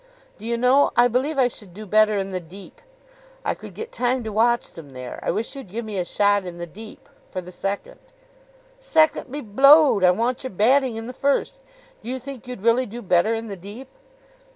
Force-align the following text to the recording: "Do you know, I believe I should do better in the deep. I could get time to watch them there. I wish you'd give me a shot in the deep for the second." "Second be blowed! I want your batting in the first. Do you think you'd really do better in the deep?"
"Do 0.39 0.47
you 0.47 0.57
know, 0.57 0.89
I 0.97 1.07
believe 1.07 1.37
I 1.37 1.47
should 1.47 1.75
do 1.75 1.85
better 1.85 2.17
in 2.17 2.31
the 2.31 2.39
deep. 2.39 2.81
I 3.45 3.53
could 3.53 3.75
get 3.75 3.91
time 3.91 4.23
to 4.23 4.31
watch 4.31 4.71
them 4.73 4.93
there. 4.93 5.19
I 5.21 5.29
wish 5.29 5.55
you'd 5.55 5.67
give 5.69 5.85
me 5.85 5.99
a 5.99 6.05
shot 6.05 6.43
in 6.43 6.57
the 6.57 6.65
deep 6.65 7.07
for 7.29 7.39
the 7.39 7.51
second." 7.51 7.99
"Second 8.79 9.31
be 9.31 9.41
blowed! 9.41 10.03
I 10.03 10.09
want 10.09 10.41
your 10.43 10.49
batting 10.49 10.95
in 10.95 11.05
the 11.05 11.13
first. 11.13 11.61
Do 12.01 12.09
you 12.09 12.17
think 12.17 12.47
you'd 12.47 12.63
really 12.63 12.87
do 12.87 13.03
better 13.03 13.35
in 13.35 13.45
the 13.45 13.55
deep?" 13.55 13.89